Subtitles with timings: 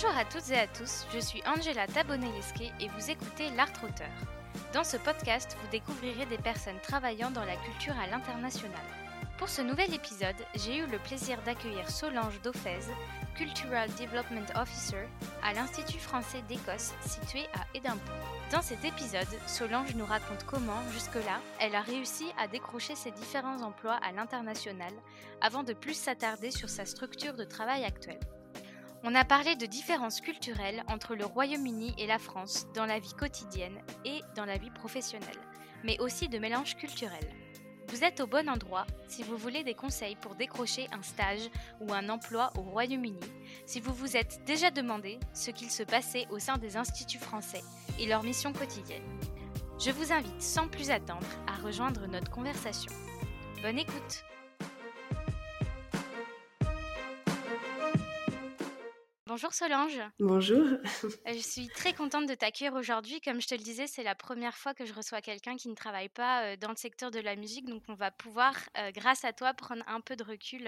[0.00, 4.06] Bonjour à toutes et à tous, je suis Angela Tabonelesque et vous écoutez L'Art Auteur.
[4.72, 8.78] Dans ce podcast, vous découvrirez des personnes travaillant dans la culture à l'international.
[9.38, 12.78] Pour ce nouvel épisode, j'ai eu le plaisir d'accueillir Solange Dauphez,
[13.34, 15.08] Cultural Development Officer
[15.42, 18.38] à l'Institut français d'Écosse situé à Édimbourg.
[18.52, 23.62] Dans cet épisode, Solange nous raconte comment, jusque-là, elle a réussi à décrocher ses différents
[23.62, 24.92] emplois à l'international
[25.40, 28.20] avant de plus s'attarder sur sa structure de travail actuelle.
[29.04, 33.14] On a parlé de différences culturelles entre le Royaume-Uni et la France dans la vie
[33.14, 35.38] quotidienne et dans la vie professionnelle,
[35.84, 37.30] mais aussi de mélanges culturels.
[37.88, 41.48] Vous êtes au bon endroit si vous voulez des conseils pour décrocher un stage
[41.80, 43.20] ou un emploi au Royaume-Uni,
[43.66, 47.62] si vous vous êtes déjà demandé ce qu'il se passait au sein des instituts français
[47.98, 49.02] et leur mission quotidienne.
[49.78, 52.92] Je vous invite sans plus attendre à rejoindre notre conversation.
[53.62, 54.24] Bonne écoute
[59.28, 60.00] Bonjour Solange.
[60.18, 60.64] Bonjour.
[60.64, 60.78] Euh,
[61.26, 63.20] je suis très contente de t'accueillir aujourd'hui.
[63.20, 65.74] Comme je te le disais, c'est la première fois que je reçois quelqu'un qui ne
[65.74, 67.66] travaille pas euh, dans le secteur de la musique.
[67.66, 70.66] Donc on va pouvoir, euh, grâce à toi, prendre un peu de recul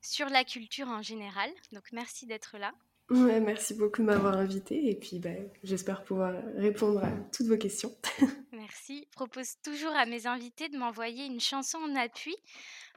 [0.00, 1.50] sur la culture en général.
[1.72, 2.72] Donc merci d'être là.
[3.10, 7.56] Ouais, merci beaucoup de m'avoir invité et puis ben, j'espère pouvoir répondre à toutes vos
[7.56, 7.90] questions.
[8.52, 9.08] merci.
[9.10, 12.36] Je propose toujours à mes invités de m'envoyer une chanson en appui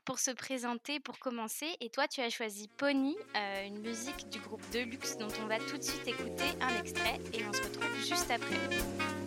[0.09, 1.67] pour se présenter, pour commencer.
[1.81, 5.59] Et toi, tu as choisi Pony, euh, une musique du groupe Deluxe dont on va
[5.59, 9.18] tout de suite écouter un extrait et on se retrouve juste après.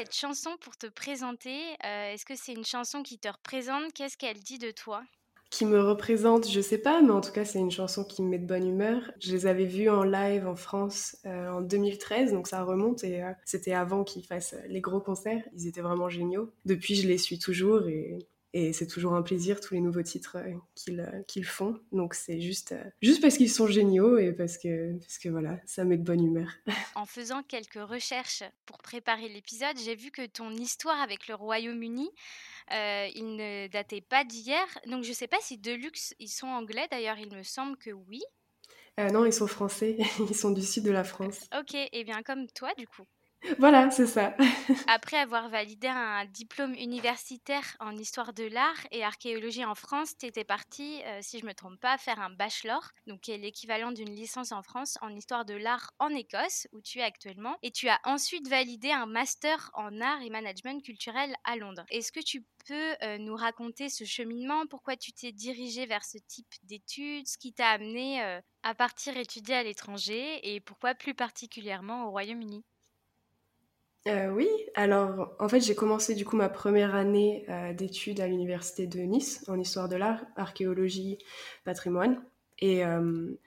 [0.00, 1.58] Cette chanson pour te présenter?
[1.84, 3.92] Euh, est-ce que c'est une chanson qui te représente?
[3.92, 5.02] Qu'est-ce qu'elle dit de toi?
[5.50, 8.28] Qui me représente, je sais pas, mais en tout cas c'est une chanson qui me
[8.30, 9.12] met de bonne humeur.
[9.20, 13.22] Je les avais vus en live en France euh, en 2013, donc ça remonte et
[13.22, 15.42] euh, c'était avant qu'ils fassent les gros concerts.
[15.52, 16.50] Ils étaient vraiment géniaux.
[16.64, 20.36] Depuis je les suis toujours et et c'est toujours un plaisir, tous les nouveaux titres
[20.36, 20.54] euh,
[20.88, 21.78] euh, qu'ils font.
[21.92, 25.60] Donc c'est juste, euh, juste parce qu'ils sont géniaux et parce que, parce que voilà,
[25.66, 26.48] ça met de bonne humeur.
[26.96, 32.10] En faisant quelques recherches pour préparer l'épisode, j'ai vu que ton histoire avec le Royaume-Uni,
[32.70, 34.66] il ne datait pas d'hier.
[34.86, 36.86] Donc je ne sais pas si Deluxe, ils sont anglais.
[36.90, 38.22] D'ailleurs, il me semble que oui.
[38.98, 39.96] non, ils sont français.
[40.28, 41.48] Ils sont du sud de la France.
[41.58, 43.06] Ok, et bien comme toi du coup.
[43.58, 44.36] Voilà, c'est ça.
[44.86, 50.26] Après avoir validé un diplôme universitaire en histoire de l'art et archéologie en France, tu
[50.26, 53.38] étais partie, euh, si je ne me trompe pas, faire un bachelor, donc qui est
[53.38, 57.56] l'équivalent d'une licence en France en histoire de l'art en Écosse, où tu es actuellement.
[57.62, 61.84] Et tu as ensuite validé un master en art et management culturel à Londres.
[61.90, 64.66] Est-ce que tu peux euh, nous raconter ce cheminement?
[64.66, 67.26] Pourquoi tu t'es dirigé vers ce type d'études?
[67.26, 70.54] Ce qui t'a amené euh, à partir étudier à l'étranger?
[70.54, 72.64] Et pourquoi plus particulièrement au Royaume-Uni?
[74.08, 78.26] Euh, oui, alors en fait j'ai commencé du coup ma première année euh, d'études à
[78.26, 81.18] l'université de Nice en histoire de l'art, archéologie,
[81.64, 82.22] patrimoine.
[82.60, 83.38] Et euh,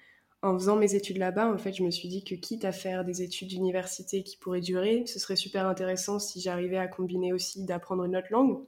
[0.43, 3.03] en faisant mes études là-bas, en fait je me suis dit que quitte à faire
[3.03, 7.65] des études d'université qui pourraient durer, ce serait super intéressant si j'arrivais à combiner aussi
[7.65, 8.59] d'apprendre une autre langue.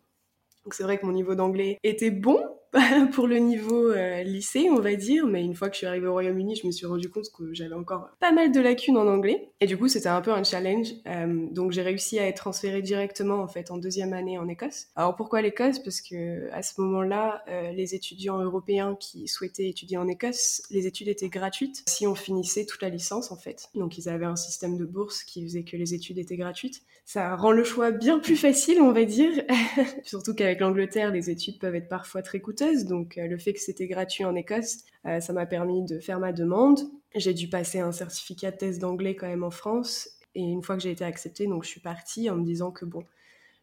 [0.63, 2.39] Donc c'est vrai que mon niveau d'anglais était bon,
[3.13, 6.07] pour le niveau euh, lycée, on va dire, mais une fois que je suis arrivée
[6.07, 9.07] au Royaume-Uni, je me suis rendu compte que j'avais encore pas mal de lacunes en
[9.07, 9.49] anglais.
[9.61, 10.89] Et du coup, c'était un peu un challenge.
[11.07, 14.87] Euh, donc, j'ai réussi à être transférée directement, en fait, en deuxième année en Écosse.
[14.95, 15.79] Alors, pourquoi l'Écosse?
[15.79, 20.85] Parce que à ce moment-là, euh, les étudiants européens qui souhaitaient étudier en Écosse, les
[20.85, 23.69] études étaient gratuites si on finissait toute la licence, en fait.
[23.75, 26.81] Donc, ils avaient un système de bourse qui faisait que les études étaient gratuites.
[27.05, 29.31] Ça rend le choix bien plus facile, on va dire.
[30.03, 33.59] Surtout qu'avec l'Angleterre, les études peuvent être parfois très coûteuses donc euh, le fait que
[33.59, 36.79] c'était gratuit en Écosse, euh, ça m'a permis de faire ma demande.
[37.15, 40.09] J'ai dû passer un certificat de test d'anglais quand même en France.
[40.35, 42.83] Et une fois que j'ai été acceptée, donc je suis partie en me disant que
[42.83, 43.03] bon,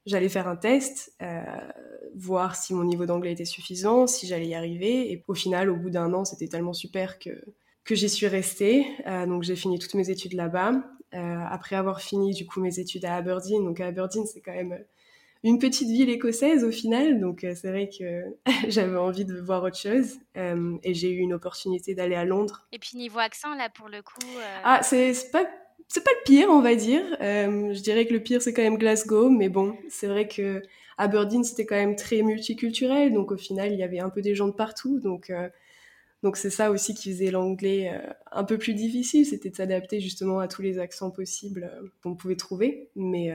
[0.06, 1.42] j'allais faire un test, euh,
[2.14, 5.12] voir si mon niveau d'anglais était suffisant, si j'allais y arriver.
[5.12, 7.30] Et au final, au bout d'un an, c'était tellement super que,
[7.84, 8.86] que j'y suis restée.
[9.26, 10.82] donc j'ai fini toutes mes études là-bas.
[11.12, 14.78] après avoir fini du coup mes études à Aberdeen, donc à Aberdeen c'est quand même
[15.44, 18.22] une petite ville écossaise au final, donc euh, c'est vrai que
[18.68, 22.66] j'avais envie de voir autre chose euh, et j'ai eu une opportunité d'aller à Londres.
[22.72, 24.20] Et puis niveau accent là pour le coup.
[24.22, 25.44] Euh, ah c'est pas
[25.88, 27.02] c'est pas le pire on va dire.
[27.20, 30.62] je dirais que le pire c'est quand même Glasgow, mais bon c'est vrai que
[30.96, 34.34] Aberdeen c'était quand même très multiculturel, donc au final il y avait un peu des
[34.34, 35.32] gens de partout, donc
[36.22, 37.92] donc c'est ça aussi qui faisait l'anglais
[38.30, 41.70] un peu plus difficile, c'était de s'adapter justement à tous les accents possibles
[42.02, 42.90] qu'on pouvait trouver.
[42.94, 43.34] Mais,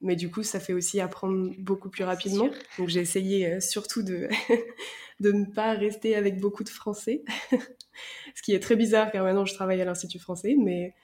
[0.00, 2.50] mais du coup, ça fait aussi apprendre beaucoup plus rapidement.
[2.78, 4.28] Donc j'ai essayé surtout de,
[5.20, 7.24] de ne pas rester avec beaucoup de français,
[8.34, 10.94] ce qui est très bizarre car maintenant je travaille à l'Institut français, mais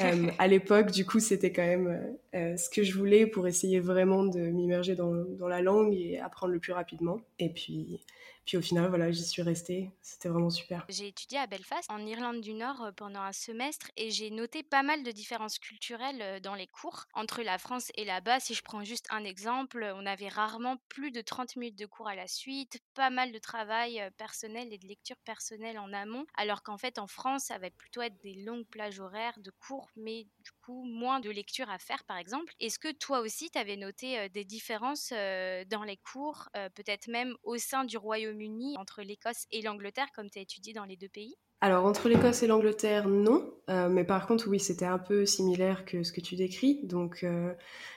[0.00, 3.46] euh, à l'époque, du coup, c'était quand même euh, euh, ce que je voulais pour
[3.46, 7.20] essayer vraiment de m'immerger dans, dans, la langue et apprendre le plus rapidement.
[7.38, 8.00] Et puis,
[8.46, 9.90] puis au final, voilà, j'y suis restée.
[10.02, 10.86] C'était vraiment super.
[10.88, 14.62] J'ai étudié à Belfast, en Irlande du Nord, euh, pendant un semestre et j'ai noté
[14.62, 18.38] pas mal de différences culturelles euh, dans les cours entre la France et là-bas.
[18.38, 22.08] Si je prends juste un exemple, on avait rarement plus de 30 minutes de cours
[22.08, 26.24] à la suite, pas mal de travail euh, personnel et de lecture personnelle en amont,
[26.36, 29.90] alors qu'en fait en France, ça va plutôt être des longues plages horaires de cours,
[29.96, 32.52] mais du coup moins de lecture à faire par exemple.
[32.60, 37.58] Est-ce que toi aussi, tu avais noté des différences dans les cours, peut-être même au
[37.58, 41.08] sein du Royaume uni entre l'Écosse et l'Angleterre, comme tu as étudié dans les deux
[41.08, 41.36] pays?
[41.62, 43.50] Alors, entre l'Écosse et l'Angleterre, non.
[43.70, 46.80] Euh, mais par contre, oui, c'était un peu similaire que ce que tu décris.
[46.84, 47.54] Donc, euh,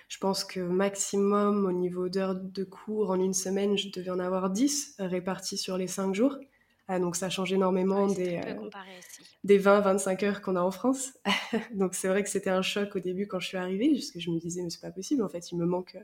[0.07, 4.19] je pense que maximum, au niveau d'heures de cours, en une semaine, je devais en
[4.19, 6.37] avoir 10 répartis sur les 5 jours.
[6.87, 8.69] Ah, donc, ça change énormément des, euh,
[9.43, 11.11] des 20-25 heures qu'on a en France.
[11.75, 14.21] donc, c'est vrai que c'était un choc au début quand je suis arrivée, parce que
[14.21, 15.97] je me disais, mais c'est pas possible, en fait, il me manque,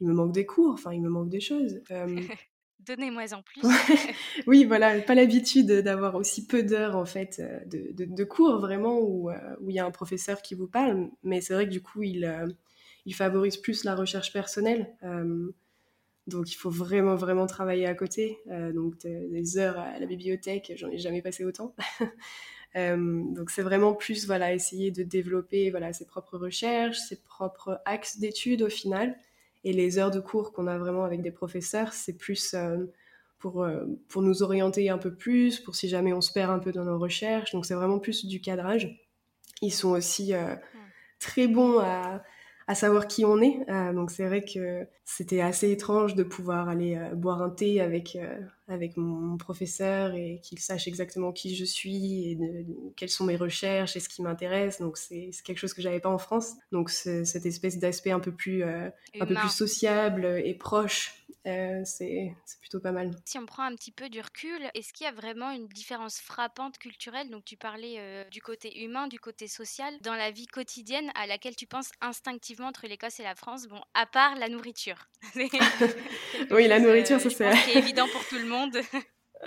[0.00, 1.82] il me manque des cours, enfin, il me manque des choses.
[2.86, 3.62] Donnez-moi en plus.
[4.46, 9.00] oui, voilà, pas l'habitude d'avoir aussi peu d'heures en fait euh, de, de, cours vraiment
[9.00, 11.72] où, euh, où il y a un professeur qui vous parle, mais c'est vrai que
[11.72, 12.46] du coup il, euh,
[13.04, 14.94] il favorise plus la recherche personnelle.
[16.28, 18.38] donc il faut vraiment vraiment travailler à côté.
[18.74, 21.74] donc des heures à la bibliothèque, j'en ai jamais passé autant.
[22.74, 28.18] donc c'est vraiment plus voilà essayer de développer voilà ses propres recherches, ses propres axes
[28.18, 29.16] d'études au final.
[29.66, 32.86] Et les heures de cours qu'on a vraiment avec des professeurs, c'est plus euh,
[33.40, 36.60] pour, euh, pour nous orienter un peu plus, pour si jamais on se perd un
[36.60, 37.50] peu dans nos recherches.
[37.52, 38.96] Donc c'est vraiment plus du cadrage.
[39.62, 40.54] Ils sont aussi euh,
[41.18, 42.22] très bons à,
[42.66, 43.58] à savoir qui on est.
[43.68, 47.80] Euh, donc c'est vrai que c'était assez étrange de pouvoir aller euh, boire un thé
[47.80, 52.38] avec, euh, avec mon professeur et qu'il sache exactement qui je suis et
[52.96, 54.80] quelles sont mes recherches et ce qui m'intéresse.
[54.80, 56.54] Donc c'est quelque chose que j'avais pas en France.
[56.72, 62.34] Donc cette espèce d'aspect un peu plus un peu plus sociable et proche euh, c'est
[62.60, 63.12] plutôt pas mal.
[63.24, 66.18] Si on prend un petit peu du recul, est-ce qu'il y a vraiment une différence
[66.18, 67.30] frappante culturelle?
[67.30, 71.28] Donc tu parlais euh, du côté humain, du côté social, dans la vie quotidienne à
[71.28, 75.06] laquelle tu penses instinctivement entre l'Écosse et la France, bon, à part la nourriture.
[76.50, 78.55] oui, la nourriture, ça euh, c'est évident pour tout le monde.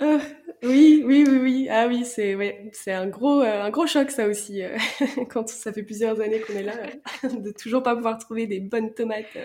[0.62, 1.68] oui, oui, oui, oui.
[1.70, 4.62] Ah oui, c'est ouais, c'est un gros, un gros choc ça aussi.
[5.30, 6.76] quand ça fait plusieurs années qu'on est là,
[7.24, 9.36] de toujours pas pouvoir trouver des bonnes tomates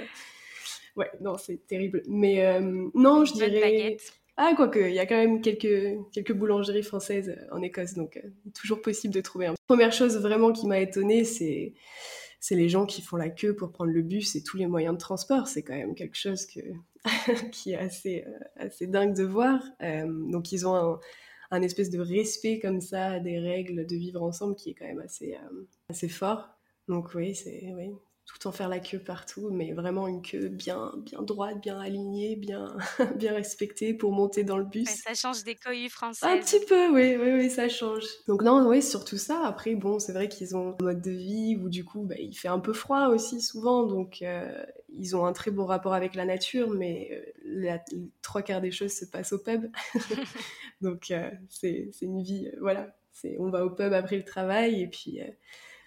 [0.95, 2.03] ouais, non, c'est terrible.
[2.07, 3.97] Mais euh, non, je dirais.
[4.37, 8.27] Ah, quoique, il y a quand même quelques, quelques boulangeries françaises en Écosse, donc euh,
[8.53, 9.45] toujours possible de trouver.
[9.47, 9.55] Un...
[9.67, 11.73] Première chose vraiment qui m'a étonnée, c'est
[12.41, 14.93] c'est les gens qui font la queue pour prendre le bus et tous les moyens
[14.93, 15.47] de transport.
[15.47, 16.59] C'est quand même quelque chose que,
[17.51, 19.61] qui est assez, euh, assez dingue de voir.
[19.79, 20.99] donc ils ont
[21.51, 24.99] un, espèce de respect comme ça des règles de vivre ensemble qui est quand même
[24.99, 25.37] assez,
[25.89, 26.49] assez fort.
[26.87, 27.93] Donc oui, c'est oui,
[28.25, 32.35] tout en faire la queue partout, mais vraiment une queue bien, bien droite, bien alignée,
[32.35, 32.75] bien,
[33.17, 34.89] bien respectée pour monter dans le bus.
[34.89, 36.27] ça change des cohues françaises.
[36.27, 38.03] Un petit peu, oui, oui, oui, ça change.
[38.27, 39.45] Donc non, oui, surtout ça.
[39.45, 42.35] Après, bon, c'est vrai qu'ils ont un mode de vie où du coup, bah, il
[42.35, 46.15] fait un peu froid aussi souvent, donc euh, ils ont un très beau rapport avec
[46.15, 49.67] la nature, mais euh, la, les trois quarts des choses se passent au pub.
[50.81, 52.95] donc euh, c'est une vie, voilà,
[53.37, 55.21] on va au pub après le travail et puis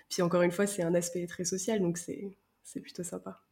[0.08, 3.42] puis encore une fois, c'est un aspect très social, donc c'est plutôt sympa.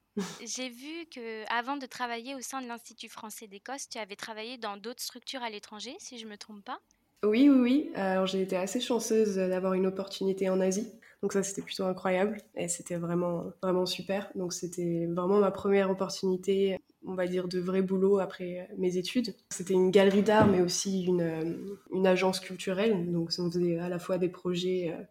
[0.45, 4.57] J'ai vu que avant de travailler au sein de l'Institut français d'Écosse, tu avais travaillé
[4.57, 6.81] dans d'autres structures à l'étranger, si je me trompe pas.
[7.23, 7.91] Oui, oui, oui.
[7.95, 10.91] Alors j'ai été assez chanceuse d'avoir une opportunité en Asie.
[11.23, 14.31] Donc ça, c'était plutôt incroyable et c'était vraiment, vraiment super.
[14.35, 19.35] Donc c'était vraiment ma première opportunité, on va dire, de vrai boulot après mes études.
[19.51, 23.11] C'était une galerie d'art, mais aussi une, une agence culturelle.
[23.13, 25.03] Donc on faisait à la fois des projets euh,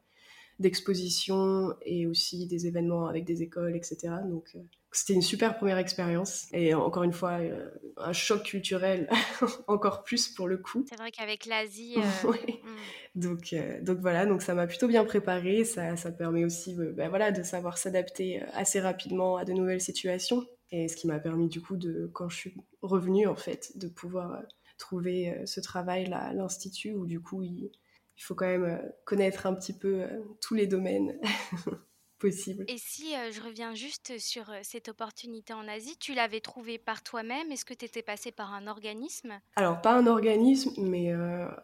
[0.59, 4.13] d'expositions et aussi des événements avec des écoles, etc.
[4.29, 4.59] Donc euh,
[4.91, 9.09] c'était une super première expérience et encore une fois euh, un choc culturel
[9.67, 10.85] encore plus pour le coup.
[10.89, 11.95] C'est vrai qu'avec l'Asie.
[12.25, 13.19] Euh, hmm.
[13.19, 15.63] Donc donc voilà donc ça m'a plutôt bien préparé.
[15.63, 20.45] Ça, ça permet aussi ben voilà de savoir s'adapter assez rapidement à de nouvelles situations
[20.71, 23.87] et ce qui m'a permis du coup de quand je suis revenue en fait de
[23.87, 24.41] pouvoir
[24.77, 27.69] trouver ce travail là à l'institut où du coup il
[28.17, 31.19] il faut quand même euh, connaître un petit peu euh, tous les domaines
[32.25, 32.65] possible.
[32.67, 37.51] Et si je reviens juste sur cette opportunité en Asie, tu l'avais trouvée par toi-même?
[37.51, 39.39] Est-ce que tu étais passé par un organisme?
[39.55, 41.11] Alors, pas un organisme, mais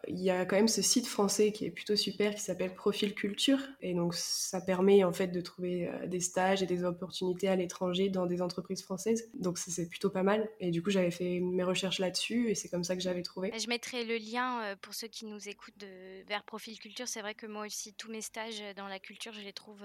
[0.08, 3.14] il y a quand même ce site français qui est plutôt super, qui s'appelle Profil
[3.14, 3.58] Culture.
[3.80, 8.08] Et donc, ça permet en fait de trouver des stages et des opportunités à l'étranger
[8.08, 9.30] dans des entreprises françaises.
[9.34, 10.48] Donc, c'est plutôt pas mal.
[10.60, 13.52] Et du coup, j'avais fait mes recherches là-dessus et c'est comme ça que j'avais trouvé.
[13.58, 17.08] Je mettrai le lien pour ceux qui nous écoutent de, vers Profil Culture.
[17.08, 19.82] C'est vrai que moi aussi, tous mes stages dans la culture, je les trouve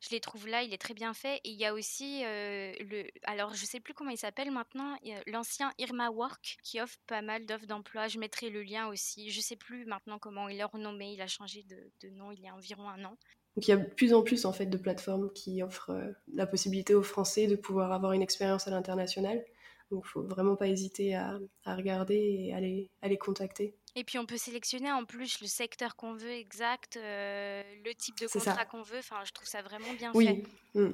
[0.00, 1.36] je les trouve là, il est très bien fait.
[1.44, 3.04] Et il y a aussi euh, le.
[3.24, 7.46] Alors, je sais plus comment il s'appelle maintenant, l'ancien Irma Work qui offre pas mal
[7.46, 8.08] d'offres d'emploi.
[8.08, 9.30] Je mettrai le lien aussi.
[9.30, 11.12] Je sais plus maintenant comment il est renommé.
[11.12, 13.16] Il a changé de, nom il y a environ un an.
[13.56, 16.12] Donc il y a de plus en plus en fait de plateformes qui offrent euh,
[16.32, 19.42] la possibilité aux Français de pouvoir avoir une expérience à l'international.
[19.90, 23.74] Donc il faut vraiment pas hésiter à, regarder et à les contacter.
[23.96, 28.18] Et puis on peut sélectionner en plus le secteur qu'on veut exact, euh, le type
[28.20, 28.98] de contrat qu'on veut.
[28.98, 30.26] Enfin, je trouve ça vraiment bien oui.
[30.26, 30.80] fait.
[30.80, 30.92] Mm.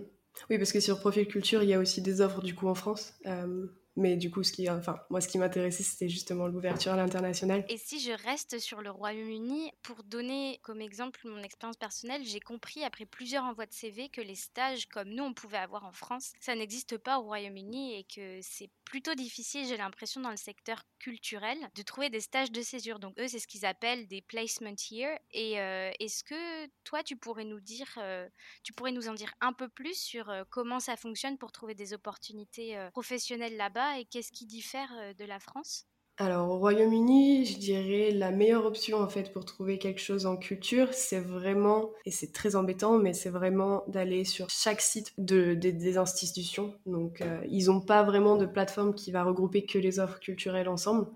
[0.48, 2.74] Oui, parce que sur Profil Culture, il y a aussi des offres du coup en
[2.74, 3.14] France.
[3.26, 6.96] Euh, mais du coup, ce qui, enfin, moi, ce qui m'intéressait, c'était justement l'ouverture à
[6.96, 7.64] l'international.
[7.68, 12.40] Et si je reste sur le Royaume-Uni, pour donner comme exemple mon expérience personnelle, j'ai
[12.40, 15.92] compris après plusieurs envois de CV que les stages comme nous, on pouvait avoir en
[15.92, 20.36] France, ça n'existe pas au Royaume-Uni et que c'est plutôt difficile, j'ai l'impression, dans le
[20.36, 22.98] secteur culturel, de trouver des stages de césure.
[22.98, 25.18] Donc eux, c'est ce qu'ils appellent des placement years.
[25.32, 28.28] Et euh, est-ce que toi, tu pourrais nous dire, euh,
[28.62, 31.74] tu pourrais nous en dire un peu plus sur euh, comment ça fonctionne pour trouver
[31.74, 35.86] des opportunités professionnelles là-bas et qu'est-ce qui diffère euh, de la France?
[36.18, 40.36] Alors au Royaume-Uni, je dirais la meilleure option en fait pour trouver quelque chose en
[40.36, 45.54] culture, c'est vraiment, et c'est très embêtant, mais c'est vraiment d'aller sur chaque site de,
[45.54, 46.74] des institutions.
[46.84, 50.68] Donc euh, ils n'ont pas vraiment de plateforme qui va regrouper que les offres culturelles
[50.68, 51.06] ensemble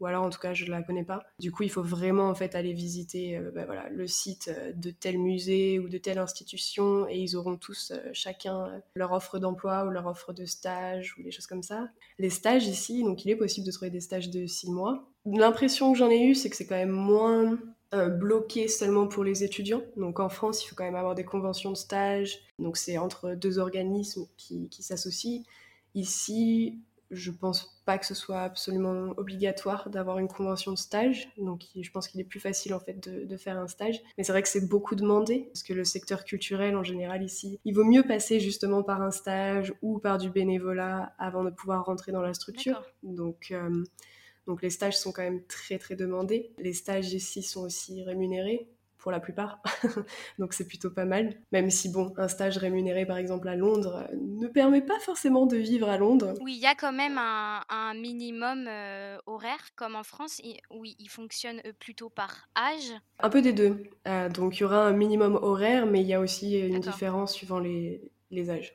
[0.00, 1.24] ou alors en tout cas je ne la connais pas.
[1.38, 4.72] Du coup, il faut vraiment en fait aller visiter euh, bah, voilà, le site euh,
[4.74, 9.38] de tel musée ou de telle institution et ils auront tous euh, chacun leur offre
[9.38, 11.88] d'emploi ou leur offre de stage ou des choses comme ça.
[12.18, 15.08] Les stages ici, donc il est possible de trouver des stages de six mois.
[15.24, 17.58] L'impression que j'en ai eue, c'est que c'est quand même moins
[17.92, 19.80] bloqué seulement pour les étudiants.
[19.96, 22.40] Donc en France, il faut quand même avoir des conventions de stage.
[22.58, 25.42] Donc c'est entre deux organismes qui s'associent.
[25.94, 26.78] Ici,
[27.10, 31.30] je pense pas que ce soit absolument obligatoire d'avoir une convention de stage.
[31.36, 34.00] Donc, je pense qu'il est plus facile en fait de, faire un stage.
[34.16, 37.60] Mais c'est vrai que c'est beaucoup demandé parce que le secteur culturel en général ici,
[37.64, 41.84] il vaut mieux passer justement par un stage ou par du bénévolat avant de pouvoir
[41.84, 42.82] rentrer dans la structure.
[43.02, 43.84] Donc, euh,
[44.46, 46.52] donc les stages sont quand même très très demandés.
[46.58, 48.68] Les stages ici sont aussi rémunérés
[49.06, 49.62] pour la plupart.
[50.40, 51.36] Donc c'est plutôt pas mal.
[51.52, 55.46] Même si, bon, un stage rémunéré par exemple à Londres euh, ne permet pas forcément
[55.46, 56.34] de vivre à Londres.
[56.40, 61.08] Oui, il y a quand même un, minimum euh, horaire, comme en France, où il
[61.08, 62.94] fonctionne euh, plutôt par âge.
[63.20, 63.84] Un peu des deux.
[64.34, 67.60] donc il y aura un minimum horaire, mais il y a aussi une différence suivant
[67.60, 68.74] les, les âges.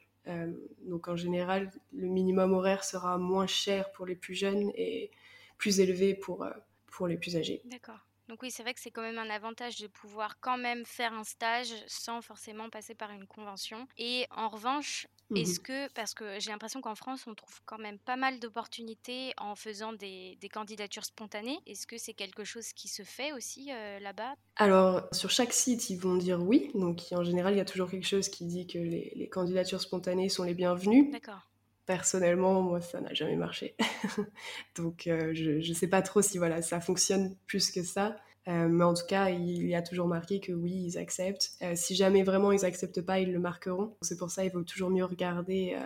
[0.86, 5.12] donc en général, le minimum horaire sera moins cher pour les plus jeunes et
[5.58, 6.48] plus élevé pour,
[6.90, 7.62] pour les plus âgés.
[7.66, 8.00] D'accord.
[8.32, 11.12] Donc oui, c'est vrai que c'est quand même un avantage de pouvoir quand même faire
[11.12, 13.90] un stage sans forcément passer par une convention.
[13.98, 17.78] Et en revanche, mmh est-ce que, parce que j'ai l'impression qu'en France, on trouve quand
[17.78, 22.88] même pas mal d'opportunités en faisant des, candidatures spontanées, est-ce que c'est quelque chose qui
[22.88, 24.36] se fait aussi euh, là-bas?
[24.56, 26.72] Alors, sur chaque site, ils vont dire oui.
[26.74, 30.30] Donc en général, il y a toujours quelque chose qui dit que les, candidatures spontanées
[30.30, 31.12] sont les bienvenues.
[31.12, 31.51] D'accord
[31.86, 33.76] personnellement, moi, ça n'a jamais marché.
[34.76, 38.16] Donc, euh, je ne sais pas trop si voilà, ça fonctionne plus que ça.
[38.48, 41.52] Euh, mais en tout cas, il y a toujours marqué que oui, ils acceptent.
[41.62, 43.96] Euh, si jamais vraiment ils n'acceptent pas, ils le marqueront.
[44.02, 45.78] C'est pour ça il vaut toujours mieux regarder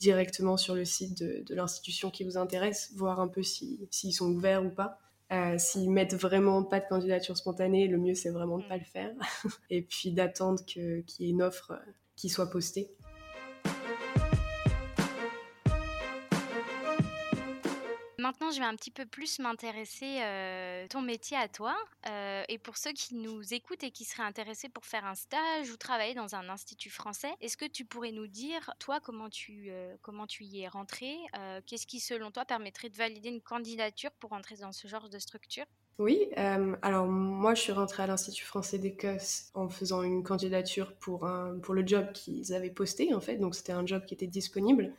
[0.00, 4.64] directement sur le site de, l'institution qui vous intéresse, voir un peu s'ils sont ouverts
[4.64, 4.98] ou pas.
[5.56, 8.70] S'ils mettent vraiment pas de candidature spontanée, le mieux c'est vraiment de ne mm.
[8.70, 9.12] pas le faire.
[9.70, 11.78] Et puis d'attendre qu'il y ait une offre
[12.16, 12.90] qui soit postée.
[18.24, 21.76] Maintenant, je vais un petit peu plus m'intéresser à ton métier à toi.
[22.48, 25.76] et pour ceux qui nous écoutent et qui seraient intéressés pour faire un stage ou
[25.76, 30.26] travailler dans un institut français, est-ce que tu pourrais nous dire, toi, comment tu, comment
[30.26, 31.18] tu y es rentré
[31.66, 35.18] Qu'est-ce qui, selon toi, permettrait de valider une candidature pour entrer dans ce genre de
[35.18, 35.66] structure?
[35.98, 36.30] Oui,
[36.80, 41.58] alors moi je suis rentrée à l'Institut français d'Écosse en faisant une candidature pour, un,
[41.58, 44.94] pour le job qu'ils avaient posté en fait, donc c'était un job qui était disponible,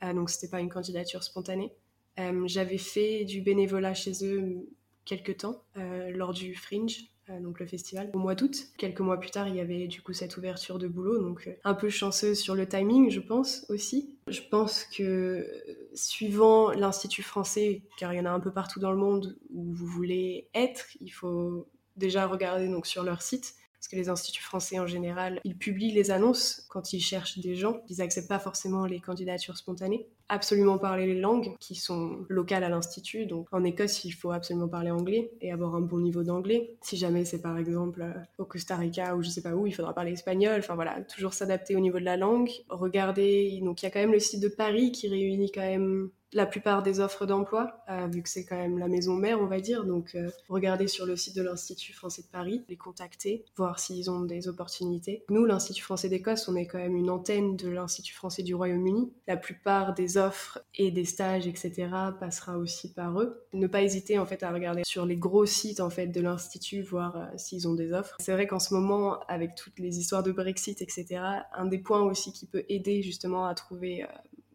[0.00, 1.72] donc c'était pas une candidature spontanée.
[2.18, 4.68] Euh, j'avais fait du bénévolat chez eux
[5.04, 8.68] quelques temps euh, lors du Fringe, euh, donc le festival, au mois d'août.
[8.76, 11.74] Quelques mois plus tard, il y avait du coup cette ouverture de boulot, donc un
[11.74, 14.14] peu chanceuse sur le timing, je pense aussi.
[14.28, 15.46] Je pense que
[15.94, 19.72] suivant l'Institut français, car il y en a un peu partout dans le monde où
[19.72, 21.66] vous voulez être, il faut
[21.96, 25.90] déjà regarder donc sur leur site parce que les instituts français en général, ils publient
[25.90, 27.80] les annonces quand ils cherchent des gens.
[27.88, 30.06] Ils n'acceptent pas forcément les candidatures spontanées.
[30.28, 33.26] Absolument parler les langues qui sont locales à l'institut.
[33.26, 36.76] Donc en Écosse, il faut absolument parler anglais et avoir un bon niveau d'anglais.
[36.80, 39.74] Si jamais c'est par exemple euh, au Costa Rica ou je sais pas où, il
[39.74, 40.58] faudra parler espagnol.
[40.58, 42.50] Enfin voilà, toujours s'adapter au niveau de la langue.
[42.68, 46.10] Regardez, donc il y a quand même le site de Paris qui réunit quand même
[46.32, 49.46] la plupart des offres d'emploi, euh, vu que c'est quand même la maison mère, on
[49.46, 49.84] va dire.
[49.84, 54.10] Donc, euh, regardez sur le site de l'Institut français de Paris, les contacter, voir s'ils
[54.10, 55.24] ont des opportunités.
[55.28, 59.12] Nous, l'Institut français d'Écosse, on est quand même une antenne de l'Institut français du Royaume-Uni.
[59.26, 61.88] La plupart des offres et des stages, etc.,
[62.18, 63.44] passera aussi par eux.
[63.52, 66.82] Ne pas hésiter en fait à regarder sur les gros sites en fait de l'Institut,
[66.82, 68.16] voir euh, s'ils ont des offres.
[68.20, 71.20] C'est vrai qu'en ce moment, avec toutes les histoires de Brexit, etc.,
[71.54, 74.06] un des points aussi qui peut aider justement à trouver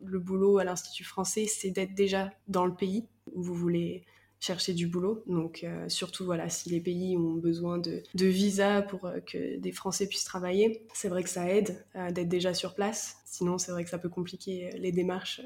[0.04, 4.06] le boulot à l'Institut français, c'est d'être déjà dans le pays où vous voulez
[4.40, 5.24] chercher du boulot.
[5.28, 9.58] Donc euh, surtout voilà, si les pays ont besoin de, de visa pour euh, que
[9.58, 13.18] des Français puissent travailler, c'est vrai que ça aide euh, d'être déjà sur place.
[13.26, 15.42] Sinon, c'est vrai que ça peut compliquer les démarches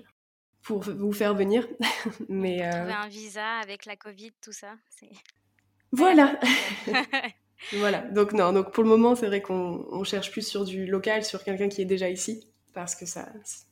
[0.62, 1.67] pour vous faire venir.
[2.29, 4.75] Mais trouver un visa avec la Covid, tout ça,
[5.93, 6.39] Voilà.
[7.74, 8.01] voilà.
[8.12, 11.43] Donc non, donc pour le moment, c'est vrai qu'on cherche plus sur du local, sur
[11.43, 13.28] quelqu'un qui est déjà ici, parce que ça,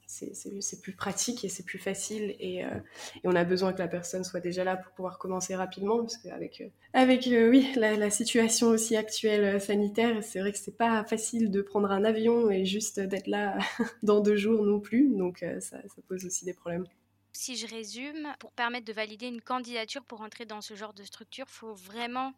[0.10, 2.79] c'est plus pratique et c'est plus facile et, euh,
[3.24, 6.18] et, on a besoin que la personne soit déjà là pour pouvoir commencer rapidement parce
[6.18, 11.03] qu'avec euh, avec, euh, oui la, situation aussi actuelle sanitaire c'est vrai que c'est pas
[11.06, 13.58] facile de prendre un avion et juste d'être là
[14.03, 16.86] dans deux jours non plus donc ça, ça, pose aussi des problèmes.
[17.32, 21.03] Si je résume, pour permettre de valider une candidature pour entrer dans ce genre de
[21.03, 22.34] structure, faut vraiment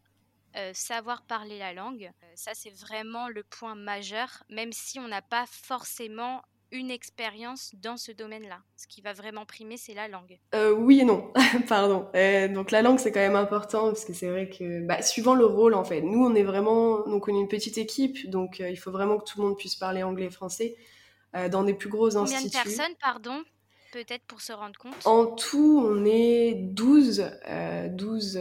[0.74, 2.12] savoir parler la langue.
[2.36, 7.98] ça, c'est vraiment le point majeur, même si on n'a pas forcément une expérience dans
[7.98, 8.60] ce domaine-là.
[8.78, 10.40] Ce qui va vraiment primer, c'est la langue.
[10.56, 11.32] Euh, oui et non,
[11.68, 12.08] pardon.
[12.16, 15.36] Euh, donc la langue, c'est quand même important parce que c'est vrai que, bah, suivant
[15.36, 18.62] le rôle en fait, nous on est vraiment, donc on est une petite équipe, donc
[18.62, 20.76] euh, il faut vraiment que tout le monde puisse parler anglais et français.
[21.50, 22.44] dans des plus gros instituts.
[22.44, 23.44] Combien de personnes, pardon
[23.94, 25.06] Peut-être pour se rendre compte?
[25.06, 27.30] En tout, on est 12,
[27.90, 28.40] 12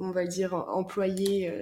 [0.00, 1.52] on va dire, employés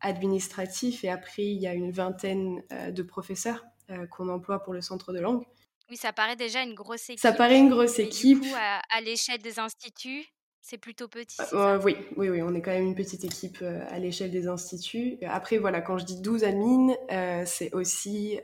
[0.00, 3.64] administratifs et après il y a une vingtaine de professeurs.
[3.90, 5.44] Euh, qu'on emploie pour le centre de langue.
[5.90, 7.18] Oui, ça paraît déjà une grosse équipe.
[7.18, 8.40] Ça paraît une grosse équipe.
[8.40, 10.24] Du coup, à l'échelle des instituts,
[10.62, 11.38] c'est plutôt petit.
[11.54, 14.46] Euh, oui, oui, oui, on est quand même une petite équipe euh, à l'échelle des
[14.46, 15.16] instituts.
[15.26, 18.38] Après, voilà, quand je dis 12 admins, euh, c'est aussi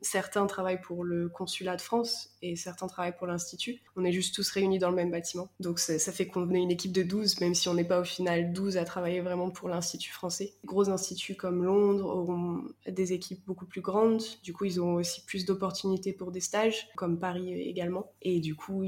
[0.00, 3.80] certains travaillent pour le consulat de France et certains travaillent pour l'institut.
[3.96, 5.48] On est juste tous réunis dans le même bâtiment.
[5.60, 8.04] Donc ça fait qu'on est une équipe de 12, même si on n'est pas au
[8.04, 10.54] final 12 à travailler vraiment pour l'institut français.
[10.64, 14.22] Gros instituts comme Londres ont des équipes beaucoup plus grandes.
[14.42, 18.12] Du coup, ils ont aussi plus d'opportunités pour des stages, comme Paris également.
[18.22, 18.84] Et du coup,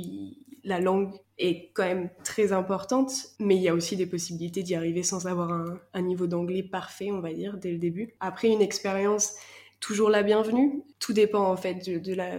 [0.64, 4.74] la langue est quand même très importante, mais il y a aussi des possibilités d'y
[4.74, 8.14] arriver sans avoir un, niveau d'anglais parfait, on va dire, dès le début.
[8.20, 9.34] Après, une expérience,
[9.80, 10.82] toujours la bienvenue.
[10.98, 12.36] Tout dépend en fait de, la,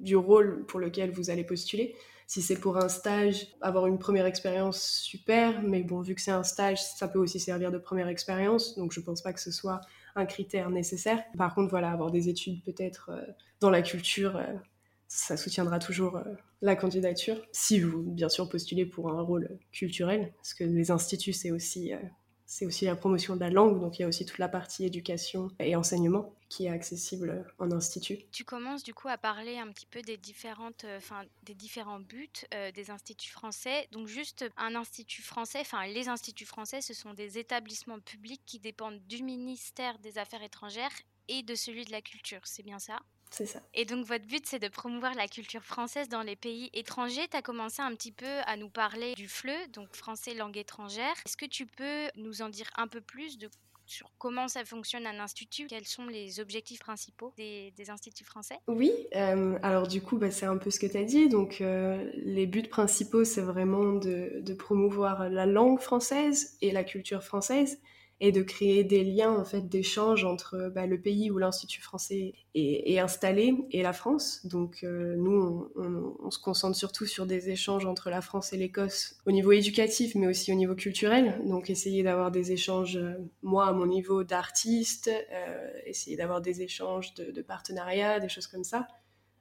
[0.00, 1.96] du rôle pour lequel vous allez postuler.
[2.28, 6.32] Si c'est pour un stage, avoir une première expérience, super, mais bon, vu que c'est
[6.32, 9.52] un stage, ça peut aussi servir de première expérience, donc je pense pas que ce
[9.52, 9.80] soit
[10.16, 11.22] un critère nécessaire.
[11.38, 13.20] Par contre, voilà, avoir des études peut-être euh,
[13.60, 14.54] dans la culture, euh,
[15.08, 16.24] ça soutiendra toujours euh,
[16.62, 17.40] la candidature.
[17.52, 21.92] Si vous, bien sûr, postulez pour un rôle culturel, parce que les instituts, c'est aussi,
[21.92, 21.98] euh,
[22.44, 24.84] c'est aussi la promotion de la langue, donc il y a aussi toute la partie
[24.84, 28.18] éducation et enseignement qui est accessible en institut.
[28.30, 31.00] Tu commences du coup à parler un petit peu des différentes, euh,
[31.42, 32.28] des différents buts
[32.74, 33.88] des instituts français.
[33.90, 38.60] Donc juste un institut français, enfin les instituts français, ce sont des établissements publics qui
[38.60, 40.92] dépendent du ministère des Affaires étrangères
[41.28, 42.40] et de celui de la culture.
[42.44, 43.00] C'est bien ça?
[43.30, 43.60] C'est ça.
[43.74, 47.26] Et donc votre but, c'est de promouvoir la culture française dans les pays étrangers.
[47.30, 51.14] Tu as commencé un petit peu à nous parler du FLE, donc français langue étrangère.
[51.26, 53.48] Est-ce que tu peux nous en dire un peu plus de
[53.86, 58.56] sur comment ça fonctionne un institut, quels sont les objectifs principaux des, instituts français?
[58.66, 61.28] Oui, euh, alors du coup, bah, c'est un peu ce que tu as dit.
[61.28, 66.82] Donc, euh, les buts principaux, c'est vraiment de, de, promouvoir la langue française et la
[66.82, 67.78] culture française
[68.20, 72.32] et de créer des liens en fait d'échange entre bah, le pays où l'institut français
[72.54, 74.46] est, installé et la France.
[74.46, 79.18] Donc euh, nous, on, se concentre surtout sur des échanges entre la France et l'Écosse
[79.26, 81.38] au niveau éducatif, mais aussi au niveau culturel.
[81.44, 86.62] Donc essayer d'avoir des échanges, euh, moi à mon niveau d'artiste, euh, essayer d'avoir des
[86.62, 88.88] échanges de, de partenariats, des choses comme ça.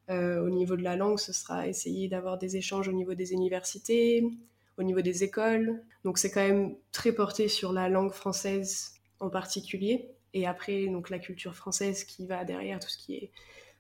[0.10, 4.24] au niveau de la langue, ce sera essayer d'avoir des échanges au niveau des universités,
[4.78, 5.82] au niveau des écoles.
[6.04, 10.10] Donc c'est quand même très porté sur la langue française en particulier.
[10.34, 13.32] Et après, donc la culture française qui va derrière tout ce qui est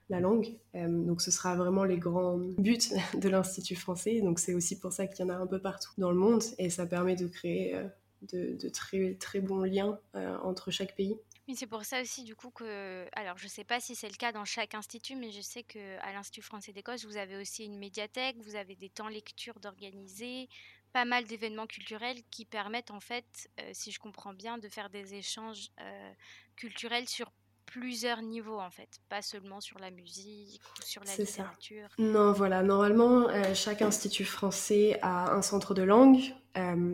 [0.10, 0.48] la langue.
[0.76, 2.78] Euh, donc ce sera vraiment les grands buts
[3.14, 4.22] de l'Institut français.
[4.22, 6.44] Donc c'est aussi pour ça qu'il y en a un peu partout dans le monde
[6.58, 7.88] et ça permet de créer euh,
[8.32, 11.18] de, très, très bons liens euh, entre chaque pays.
[11.48, 14.16] Oui, c'est pour ça aussi du coup que, alors je sais pas si c'est le
[14.16, 17.66] cas dans chaque institut, mais je sais que à l'Institut français d'Écosse, vous avez aussi
[17.66, 20.50] une médiathèque, vous avez des temps lecture d'organiser,
[20.96, 24.90] pas mal d'événements culturels qui permettent en fait, euh, si je comprends bien, de faire
[24.90, 26.12] des échanges euh,
[26.56, 27.34] culturels sur
[27.66, 31.90] plusieurs niveaux en fait, pas seulement sur la musique ou sur la littérature.
[31.98, 36.34] Non, voilà, normalement, euh, chaque institut français a un centre de langue,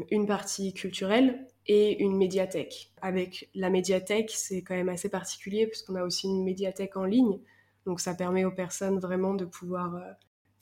[0.10, 2.94] une partie culturelle et une médiathèque.
[3.04, 7.40] Avec la médiathèque, c'est quand même assez particulier puisqu'on a aussi une médiathèque en ligne.
[7.86, 9.94] Donc ça permet aux personnes vraiment de pouvoir...
[9.94, 10.12] Euh,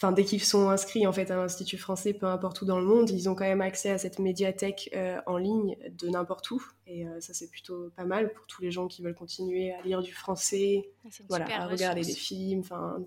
[0.01, 2.85] enfin, dès qu'ils sont inscrits en fait à l'Institut français, peu importe où dans le
[2.85, 6.63] monde, ils ont quand même accès à cette médiathèque euh, en ligne de n'importe où.
[6.88, 9.81] Et euh, ça, c'est plutôt pas mal pour tous les gens qui veulent continuer à
[9.81, 10.89] lire du français,
[11.27, 12.97] voilà, à regarder des films, enfin,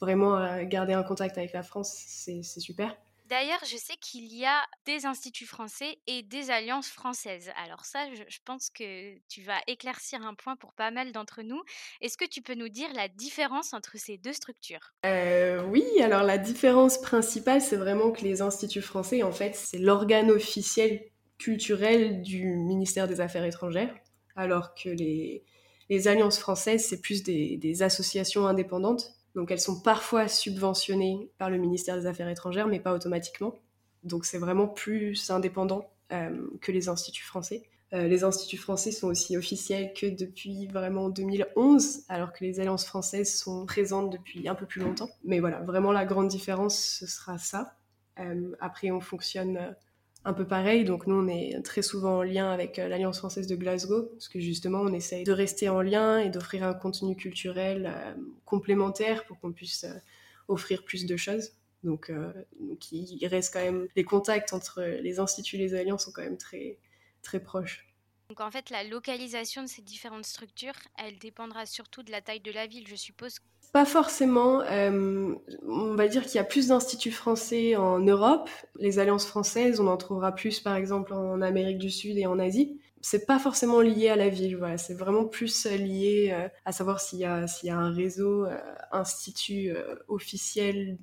[0.00, 2.96] vraiment garder un contact avec la France, c'est super.
[3.28, 7.50] D'ailleurs, je sais qu'il y a des instituts français et des alliances françaises.
[7.62, 11.60] Alors ça, je, pense que tu vas éclaircir un point pour pas mal d'entre nous.
[12.00, 14.94] Est-ce que tu peux nous dire la différence entre ces deux structures?
[15.04, 19.78] Euh, Oui, alors la différence principale, c'est vraiment que les instituts français, en fait, c'est
[19.78, 21.02] l'organe officiel
[21.36, 23.94] culturel du ministère des Affaires étrangères,
[24.36, 25.44] alors que les,
[26.08, 31.96] alliances françaises, c'est plus des associations indépendantes donc elles sont parfois subventionnées par le ministère
[31.96, 33.54] des Affaires étrangères, mais pas automatiquement.
[34.04, 37.62] Donc c'est vraiment plus indépendant euh, que les instituts français.
[37.94, 42.84] Euh, les instituts français sont aussi officiels que depuis vraiment 2011, alors que les alliances
[42.84, 45.08] françaises sont présentes depuis un peu plus longtemps.
[45.24, 47.76] Mais voilà, vraiment la grande différence, ce sera ça.
[48.20, 49.74] Euh, après, on fonctionne
[50.24, 50.84] un peu pareil.
[50.84, 54.28] Donc nous, on est très souvent en lien avec euh, l'Alliance française de Glasgow, parce
[54.28, 59.24] que justement, on essaye de rester en lien et d'offrir un contenu culturel euh, complémentaire
[59.26, 59.94] pour qu'on puisse euh,
[60.48, 61.52] offrir plus de choses.
[61.84, 62.10] Donc,
[62.90, 66.36] il reste quand même les contacts entre les instituts et les alliances sont quand même
[66.36, 66.76] très
[67.22, 67.88] très proches.
[68.30, 72.40] Donc en fait, la localisation de ces différentes structures, elle dépendra surtout de la taille
[72.40, 73.38] de la ville, je suppose.
[73.78, 74.62] Pas forcément.
[74.62, 75.36] Euh,
[75.68, 78.50] on va dire qu'il y a plus d'instituts français en Europe.
[78.80, 82.40] Les alliances françaises, on en trouvera plus par exemple en Amérique du Sud et en
[82.40, 82.80] Asie.
[83.02, 84.78] C'est pas forcément lié à la ville, voilà.
[84.78, 88.46] c'est vraiment plus lié euh, à savoir s'il y, a, s'il y a un réseau
[88.46, 88.58] euh,
[88.90, 89.70] institut
[90.08, 90.98] officiel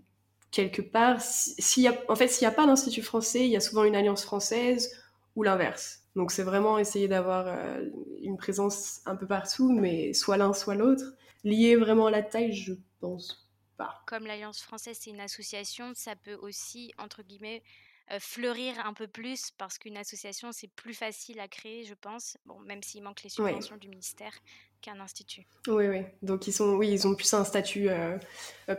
[0.51, 1.21] quelque part.
[1.21, 3.85] S'il y a, en fait, s'il n'y a pas d'institut français, il y a souvent
[3.85, 4.91] une alliance française
[5.38, 6.01] ou l'inverse.
[6.15, 7.85] Donc c'est vraiment essayer d'avoir euh,
[8.21, 11.13] une présence un peu partout, mais soit l'un, soit l'autre.
[11.45, 14.01] Lié vraiment à la taille, je pense pas.
[14.08, 17.63] Comme l'Alliance française, c'est une association, ça peut aussi, entre guillemets,
[18.12, 22.38] euh, fleurir un peu plus parce qu'une association, c'est plus facile à créer, je pense,
[22.45, 24.34] bon, même s'il manque les subventions du ministère
[24.81, 25.45] qu'un institut.
[25.67, 26.01] Oui, oui.
[26.21, 28.17] Donc ils, sont, oui, ils ont plus un statut euh,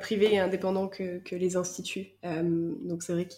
[0.01, 2.09] privé et indépendant que, que les instituts.
[2.23, 3.35] donc c'est vrai que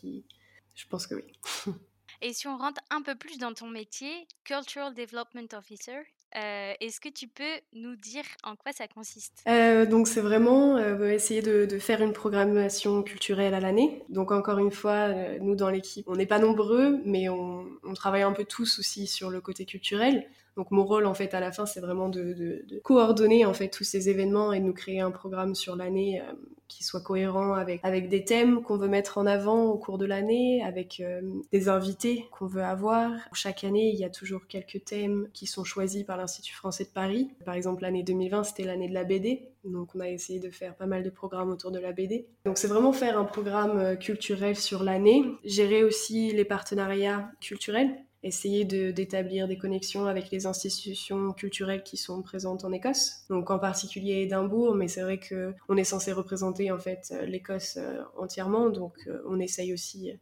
[0.75, 1.25] je pense que oui.
[2.21, 6.01] Et si on rentre un peu plus dans ton métier, Cultural Development Officer,
[6.35, 9.45] Est-ce que tu peux nous dire en quoi ça consiste?
[9.47, 14.03] Donc c'est vraiment essayer de, de, faire une programmation culturelle à l'année.
[14.09, 15.09] Donc encore une fois,
[15.41, 19.31] nous dans l'équipe, on n'est pas nombreux, mais on, travaille un peu tous aussi sur
[19.31, 20.27] le côté culturel.
[20.57, 23.69] Donc mon rôle en fait à la fin, c'est vraiment de, de, coordonner en fait
[23.69, 26.23] tous ces événements et de nous créer un programme sur l'année
[26.69, 30.63] qui soit cohérent avec, des thèmes qu'on veut mettre en avant au cours de l'année,
[30.63, 33.13] avec euh, des invités qu'on veut avoir.
[33.33, 36.91] Chaque année, il y a toujours quelques thèmes qui sont choisis par l'Institut français de
[36.91, 37.31] Paris.
[37.45, 39.49] Par exemple, l'année 2020, c'était l'année de la BD.
[39.65, 42.27] Donc on a essayé de faire pas mal de programmes autour de la BD.
[42.45, 47.91] Donc c'est vraiment faire un programme euh, culturel sur l'année, gérer aussi les partenariats culturels
[48.29, 53.25] essayer d'établir des connexions avec les institutions culturelles qui sont présentes en Écosse.
[53.29, 57.27] Donc en particulier Édimbourg, mais c'est vrai que on est censé représenter en fait euh,
[57.27, 60.13] l'Écosse euh, entièrement, donc euh, on essaye aussi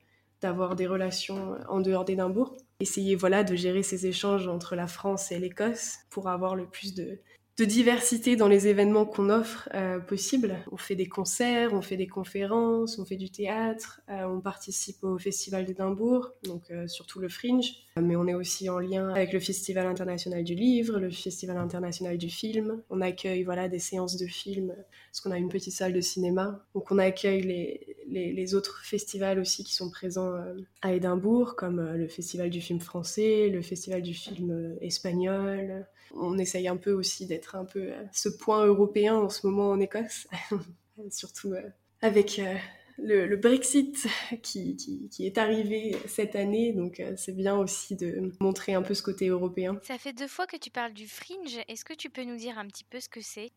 [0.40, 2.56] d'avoir des relations en dehors d'Édimbourg.
[2.80, 6.94] Essayer voilà de gérer ces échanges entre la France et l'Écosse pour avoir le plus
[6.94, 7.18] de,
[7.58, 10.56] de diversité dans les événements qu'on offre euh, possible.
[10.70, 15.02] On fait des concerts, on fait des conférences, on fait du théâtre, euh, on participe
[15.02, 19.32] au Festival d'Édimbourg, donc euh, surtout le Fringe, mais on est aussi en lien avec
[19.32, 22.82] le Festival international du livre, le Festival international du film.
[22.90, 24.74] On accueille voilà des séances de films,
[25.10, 28.82] parce qu'on a une petite salle de cinéma, donc on accueille les, les, les autres
[28.84, 30.34] festivals aussi qui sont présents
[30.82, 36.68] à Édimbourg, comme le Festival du film français, le Festival du film espagnol, on essaye
[36.68, 40.26] un peu aussi d'être un peu à ce point européen en ce moment en Écosse,
[41.10, 41.62] surtout euh,
[42.00, 42.54] avec euh,
[42.98, 44.06] le, Brexit
[44.42, 48.94] qui, qui, est arrivé cette année, donc euh, c'est bien aussi de montrer un peu
[48.94, 49.78] ce côté européen.
[49.82, 52.58] Ça fait deux fois que tu parles du fringe, est-ce que tu peux nous dire
[52.58, 53.50] un petit peu ce que c'est?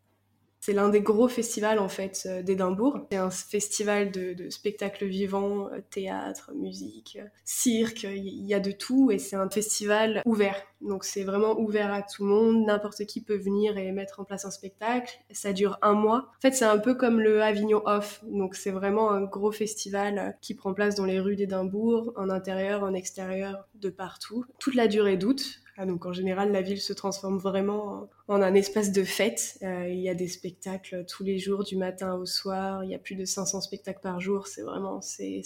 [0.60, 3.08] C'est l'un des gros festivals en fait euh, d'Édimbourg.
[3.12, 8.60] C'est un festival de, de spectacles vivants, euh, théâtre, musique, euh, cirque, il y a
[8.60, 10.62] de tout et c'est un festival ouvert.
[10.82, 14.26] Donc c'est vraiment ouvert à tout le monde, n'importe qui peut venir et mettre en
[14.26, 15.20] place un spectacle.
[15.32, 16.30] Ça dure un mois.
[16.38, 20.38] En fait c'est un peu comme le Avignon Off, donc c'est vraiment un gros festival
[20.42, 24.88] qui prend place dans les rues d'Édimbourg, en intérieur, en extérieur, de partout, toute la
[24.88, 25.62] durée d'août.
[25.82, 29.58] Ah, donc en général, la ville se transforme vraiment en un espace de fête.
[29.64, 32.84] Euh, il y a des spectacles tous les jours, du matin au soir.
[32.84, 34.48] Il y a plus de 500 spectacles par jour.
[34.48, 35.42] C'est vraiment, c'est,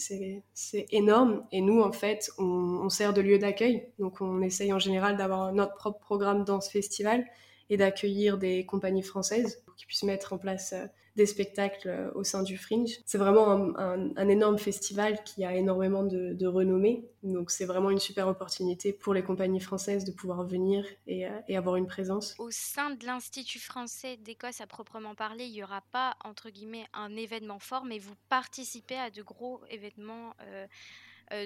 [0.89, 1.45] énorme.
[1.51, 2.45] Et nous, en fait, on,
[2.83, 3.85] on sert de lieu d'accueil.
[3.99, 7.23] Donc on essaye en général d'avoir notre propre programme dans ce festival
[7.69, 12.23] et d'accueillir des compagnies françaises qui puissent mettre en place euh, des spectacles euh, au
[12.23, 12.99] sein du Fringe.
[13.05, 17.05] C'est vraiment un, énorme festival qui a énormément de, renommée.
[17.23, 21.57] Donc c'est vraiment une super opportunité pour les compagnies françaises de pouvoir venir et, euh,
[21.57, 22.35] avoir une présence.
[22.39, 26.85] Au sein de l'Institut français d'Écosse à proprement parler, il n'y aura pas, entre guillemets,
[26.93, 30.33] un événement fort, mais vous participez à de gros événements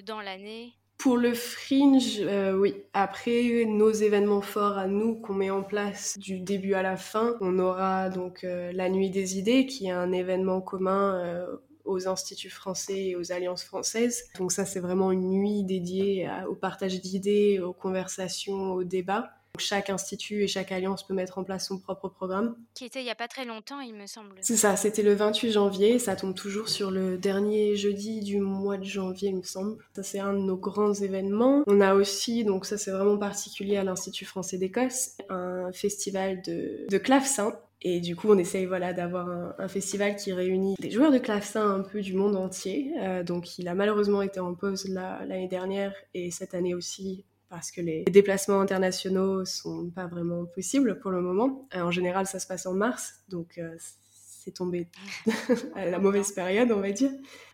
[0.05, 2.75] dans l'année pour le fringe, euh, oui.
[2.93, 7.35] Après, nos événements forts à nous qu'on met en place du début à la fin,
[7.39, 12.07] on aura donc euh, la Nuit des idées, qui est un événement commun euh, aux
[12.07, 14.23] instituts français et aux alliances françaises.
[14.39, 19.36] Donc ça, c'est vraiment une nuit dédiée au partage d'idées, aux conversations, aux débats.
[19.59, 22.55] Chaque institut et chaque alliance peut mettre en place son propre programme.
[22.73, 24.35] Qui était il n'y a pas très longtemps, il me semble.
[24.41, 25.99] C'est ça, c'était le 28 janvier.
[25.99, 29.77] Ça tombe toujours sur le dernier jeudi du mois de janvier, il me semble.
[29.95, 31.63] Ça, c'est un de nos grands événements.
[31.67, 36.85] On a aussi, donc ça, c'est vraiment particulier à l'Institut français d'Écosse, un festival de,
[36.89, 41.11] de clavecin et du coup, on essaye voilà, d'avoir un, festival qui réunit des joueurs
[41.11, 42.93] de clavecin un peu du monde entier.
[42.99, 47.71] Euh, donc, il a malheureusement été en pause l'année dernière et cette année aussi parce
[47.71, 51.67] que les déplacements internationaux sont pas vraiment possibles pour le moment.
[51.75, 53.75] Euh, en général, ça se passe en mars, donc euh,
[54.11, 54.89] c'est tombé
[55.75, 57.11] à la mauvaise période, on va dire.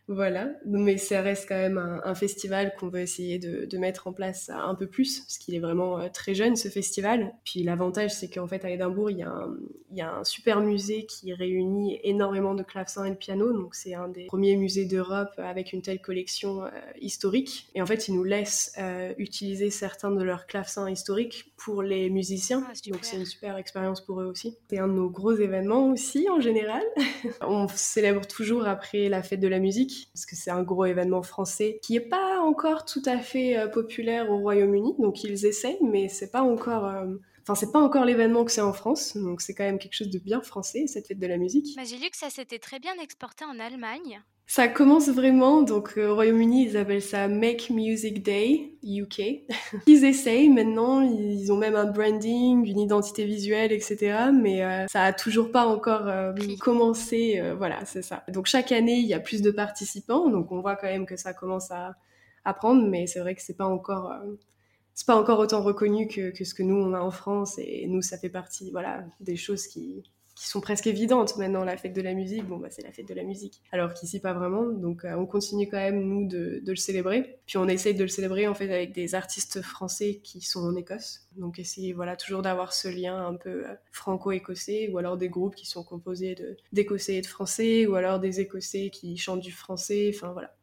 [0.10, 4.50] Voilà, mais ça reste quand même un, festival qu'on veut essayer de, mettre en place
[4.50, 7.34] un peu plus, parce qu'il est vraiment euh, très jeune ce festival.
[7.46, 9.58] Puis l'avantage, c'est qu'en fait à Édimbourg, il y, a un,
[9.92, 13.76] il y, a un, super musée qui réunit énormément de clavecins et de pianos, donc
[13.76, 17.70] c'est un des premiers musées d'Europe avec une telle collection euh, historique.
[17.74, 22.10] Et en fait, ils nous laissent euh, utiliser certains de leurs clavecins historiques pour les
[22.10, 24.58] musiciens, ah, donc c'est une super expérience pour eux aussi.
[24.70, 26.84] C'est un de nos gros événements aussi en général.
[27.42, 31.22] On célèbre toujours après la fête de la musique parce que c'est un gros événement
[31.22, 35.80] français qui n'est pas encore tout à fait euh, populaire au Royaume-Uni, donc ils essayent,
[35.82, 36.86] mais c'est pas encore.
[36.86, 39.96] Euh, enfin, c'est pas encore l'événement que c'est en France, donc c'est quand même quelque
[39.96, 41.76] chose de bien français, cette fête de la musique.
[41.76, 44.22] Bah, j'ai lu que ça s'était très bien exporté en Allemagne.
[44.46, 49.46] Ça commence vraiment, donc euh, au Royaume-Uni, ils appellent ça Make Music Day UK.
[49.88, 54.30] ils essayent maintenant, ils ont même un branding, une identité visuelle, etc.
[54.34, 57.42] Mais euh, ça a toujours pas encore euh, commencé.
[57.58, 58.24] voilà, c'est ça.
[58.28, 61.16] Donc chaque année, il y a plus de participants, donc on voit quand même que
[61.16, 61.96] ça commence à,
[62.44, 64.12] à prendre, mais c'est vrai que c'est pas encore
[64.94, 67.88] c'est pas encore autant reconnu que, que, ce que nous on a en France et
[67.88, 70.04] nous ça fait partie voilà des choses qui
[70.44, 71.64] qui sont presque évidentes maintenant.
[71.64, 73.62] La fête de la musique, bon, bah, c'est la fête de la musique.
[73.72, 74.66] Alors qu'ici, pas vraiment.
[74.66, 77.40] Donc, euh, on continue quand même, nous, de, de, le célébrer.
[77.46, 80.76] Puis, on essaye de le célébrer, en fait, avec des artistes français qui sont en
[80.76, 81.30] Écosse.
[81.38, 85.56] Donc, essayer, voilà, toujours d'avoir ce lien un peu euh, franco-écossais, ou alors des groupes
[85.56, 86.36] qui sont composés
[86.74, 90.12] d'Écossais et de Français, ou alors des Écossais qui chantent du français.
[90.14, 90.54] Enfin, voilà.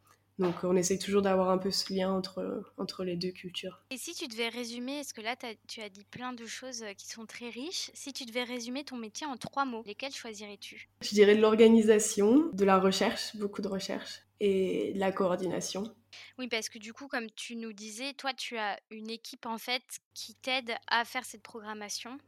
[0.40, 3.83] Donc on essaye toujours d'avoir un peu ce lien entre, entre les deux cultures.
[3.90, 6.94] Et si tu devais résumer, est-ce que là tu as dit plein de choses euh,
[6.94, 10.88] qui sont très riches, si tu devais résumer ton métier en trois mots, lesquels choisirais-tu?
[11.03, 15.94] Je dirais de l'organisation, de la recherche, beaucoup de recherche, et de la coordination.
[16.38, 19.59] Oui, parce que du coup, comme tu nous disais, toi tu as une équipe en
[19.59, 19.83] fait
[20.14, 22.18] qui t'aide à faire cette programmation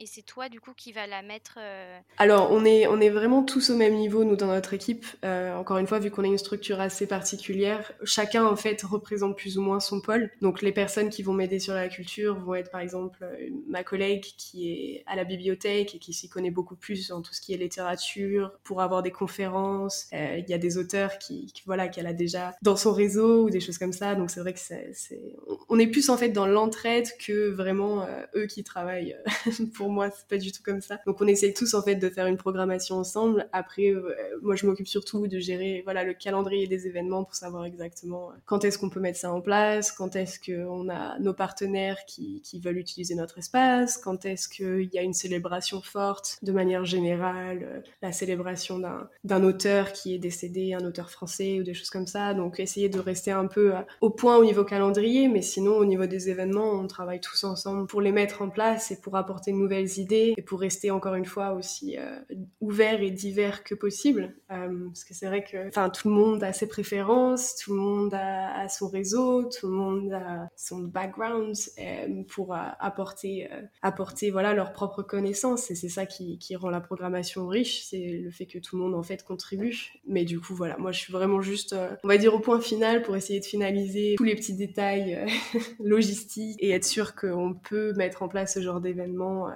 [0.00, 1.58] et c'est toi du coup qui va la mettre.
[1.58, 5.04] Euh, Alors on est on est vraiment tous au même niveau nous dans notre équipe.
[5.24, 9.36] Euh, encore une fois vu qu'on a une structure assez particulière, chacun en fait représente
[9.36, 10.30] plus ou moins son pôle.
[10.40, 13.84] Donc les personnes qui vont m'aider sur la culture vont être par exemple euh, ma
[13.84, 17.42] collègue qui est à la bibliothèque et qui s'y connaît beaucoup plus en tout ce
[17.42, 20.08] qui est littérature pour avoir des conférences.
[20.12, 23.60] Il y a des auteurs qui, voilà qu'elle a déjà dans son réseau ou des
[23.60, 24.14] choses comme ça.
[24.14, 24.94] Donc c'est vrai que c'est
[25.68, 29.16] on est plus en fait dans l'entraide que vraiment eux qui travaillent
[29.74, 30.98] pour moi, c'est pas du tout comme ça.
[31.06, 33.48] Donc on essaye tous en fait de faire une programmation ensemble.
[33.52, 37.64] Après, euh, moi je m'occupe surtout de gérer voilà le calendrier des événements pour savoir
[37.64, 41.34] exactement euh, quand est-ce qu'on peut mettre ça en place, quand est-ce qu'on a nos
[41.34, 46.38] partenaires qui, qui, veulent utiliser notre espace, quand est-ce qu'il y a une célébration forte
[46.42, 48.80] de manière générale, euh, la célébration
[49.24, 52.34] d'un auteur qui est décédé, un auteur français ou des choses comme ça.
[52.34, 56.06] Donc essayer de rester un peu au point au niveau calendrier, mais sinon au niveau
[56.06, 59.58] des événements, on travaille tous ensemble pour les mettre en place et pour apporter une
[59.58, 61.96] nouvelle nouvelles idées et pour rester encore une fois aussi
[62.60, 64.34] ouvert et divers que possible.
[64.48, 68.68] parce que c'est vrai que tout le monde a ses préférences, tout le monde a,
[68.68, 71.54] son réseau, tout le monde a son background
[72.28, 73.48] pour apporter,
[73.82, 75.70] apporter voilà, leurs propres connaissances.
[75.70, 78.82] Et c'est ça qui, qui rend la programmation riche, c'est le fait que tout le
[78.82, 79.92] monde en fait contribue.
[80.06, 83.02] Mais du coup, voilà, moi je suis vraiment juste, on va dire, au point final
[83.02, 85.26] pour essayer de finaliser tous les petits détails
[85.80, 89.52] logistiques et être sûr qu'on peut mettre en place ce genre d'événement euh,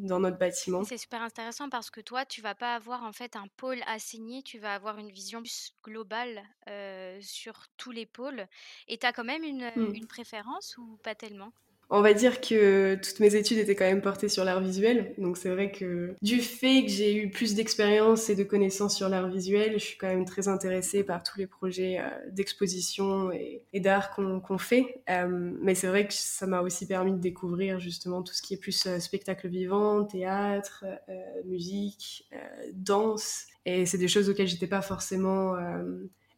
[0.00, 0.84] dans notre bâtiment.
[0.84, 4.42] C'est super intéressant parce que toi, tu vas pas avoir en fait un pôle assigné,
[4.42, 8.46] tu vas avoir une vision plus globale euh, sur tous les pôles.
[8.88, 9.94] Et tu as quand même une, mmh.
[9.94, 11.52] une préférence ou pas tellement?
[11.88, 15.36] On va dire que toutes mes études étaient quand même portées sur l'art visuel, donc
[15.36, 19.28] c'est vrai que du fait que j'ai eu plus d'expérience et de connaissances sur l'art
[19.28, 24.14] visuel, je suis quand même très intéressée par tous les projets euh, d'exposition et, d'art
[24.14, 25.02] qu'on fait.
[25.10, 28.54] Euh, mais c'est vrai que ça m'a aussi permis de découvrir justement tout ce qui
[28.54, 30.84] est plus euh, spectacle vivant, théâtre,
[31.44, 32.28] musique,
[32.72, 33.46] danse.
[33.64, 35.54] Et c'est des choses auxquelles j'étais pas forcément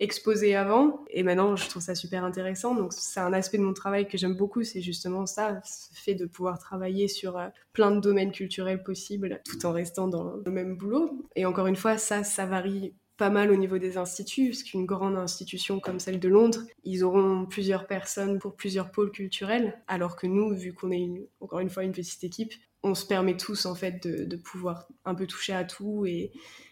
[0.01, 1.05] exposé avant.
[1.11, 2.75] Et maintenant, je trouve ça super intéressant.
[2.75, 4.63] Donc, c'est un aspect de mon travail que j'aime beaucoup.
[4.63, 9.41] C'est justement ça, ce fait de pouvoir travailler sur euh, plein de domaines culturels possibles
[9.45, 11.27] tout en restant dans le même boulot.
[11.37, 14.87] Et encore une fois, ça, ça varie pas mal au niveau des instituts, parce qu'une
[14.87, 20.15] grande institution comme celle de Londres, ils auront plusieurs personnes pour plusieurs pôles culturels, alors
[20.15, 23.67] que nous, vu qu'on est encore une fois une petite équipe, on se permet tous
[23.67, 26.31] en fait de, pouvoir un peu toucher à tout et,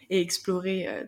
[0.08, 1.04] explorer euh,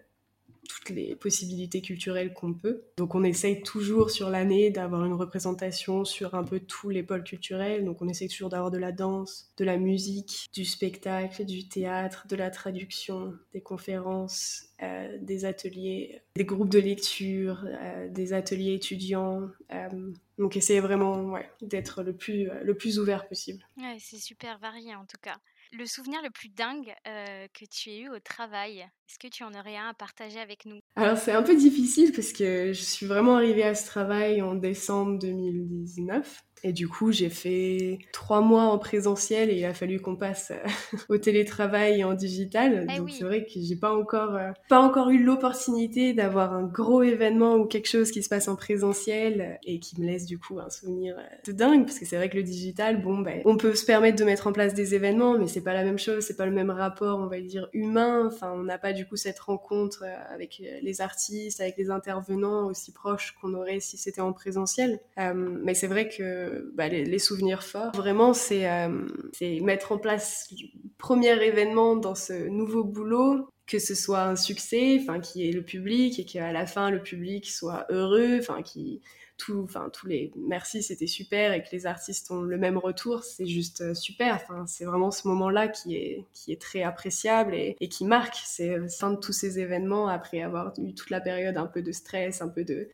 [0.68, 2.84] toutes les possibilités culturelles qu'on peut.
[2.96, 7.24] Donc on essaye toujours sur l'année d'avoir une représentation sur un peu tous les pôles
[7.24, 7.84] culturels.
[7.84, 12.26] Donc on essaye toujours d'avoir de la danse, de la musique, du spectacle, du théâtre,
[12.28, 18.74] de la traduction, des conférences, euh, des ateliers, des groupes de lecture, euh, des ateliers
[18.74, 19.48] étudiants.
[19.72, 23.66] Euh, donc essayer vraiment d'être le plus, le plus ouvert possible.
[23.76, 25.38] Ouais, c'est super varié en tout cas.
[25.72, 29.52] Le souvenir le plus dingue que tu aies eu au travail, est-ce que tu en
[29.52, 30.78] aurais un à partager avec nous?
[30.96, 34.54] Alors c'est un peu difficile parce que je suis vraiment arrivée à ce travail en
[34.54, 36.42] décembre 2019.
[36.64, 40.50] Et du coup, j'ai fait trois mois en présentiel et il a fallu qu'on passe
[40.50, 40.68] euh,
[41.08, 42.86] au télétravail et en digital.
[42.90, 46.64] Eh Donc c'est vrai que j'ai pas encore, euh, pas encore eu l'opportunité d'avoir un
[46.64, 50.38] gros événement ou quelque chose qui se passe en présentiel et qui me laisse du
[50.38, 51.84] coup un souvenir euh, de dingue.
[51.84, 54.46] Parce que c'est vrai que le digital, bon, ben, on peut se permettre de mettre
[54.46, 57.18] en place des événements, mais c'est pas la même chose, c'est pas le même rapport,
[57.18, 58.26] on va dire, humain.
[58.26, 62.92] Enfin, on n'a pas du coup cette rencontre avec les artistes, avec les intervenants aussi
[62.92, 65.00] proches qu'on aurait si c'était en présentiel.
[65.16, 67.92] mais c'est vrai que bah, les, souvenirs forts.
[67.94, 70.66] Vraiment, euh, c'est mettre en place le
[70.98, 75.62] premier événement dans ce nouveau boulot, que ce soit un succès, enfin, qui est le
[75.62, 79.00] public et qu'à la fin, le public soit heureux, enfin, qui
[79.38, 83.24] tout, enfin tous les merci c'était super et que les artistes ont le même retour,
[83.24, 84.34] c'est juste euh, super.
[84.34, 88.36] Enfin c'est vraiment ce moment-là qui est qui est très appréciable et, qui marque.
[88.44, 91.92] C'est fin de tous ces événements après avoir eu toute la période un peu de
[91.92, 92.90] stress, un peu de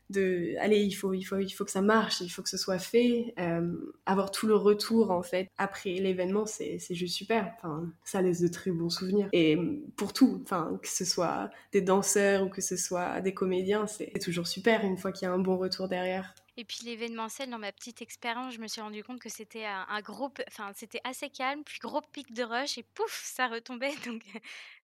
[0.60, 2.78] allez il faut il faut il faut que ça marche, il faut que ce soit
[2.78, 3.34] fait.
[3.38, 3.72] Euh,
[4.06, 7.52] avoir tout le retour en fait après l'événement c'est c'est juste super.
[7.56, 9.58] Enfin ça laisse de très bons souvenirs et
[9.96, 14.12] pour tout, enfin que ce soit des danseurs ou que ce soit des comédiens, c'est
[14.20, 16.33] toujours super une fois qu'il y a un bon retour derrière.
[16.56, 20.00] Et puis l'événementiel, dans ma petite expérience, je me suis rendu compte que c'était un,
[20.02, 23.90] gros, enfin c'était assez calme, puis gros pic de rush et pouf, ça retombait.
[24.06, 24.22] Donc